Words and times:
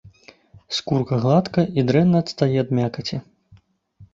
Скурка 0.77 1.15
гладкая 1.25 1.65
і 1.81 1.83
дрэнна 1.91 2.17
адстае 2.25 2.57
ад 2.63 2.69
мякаці. 2.79 3.17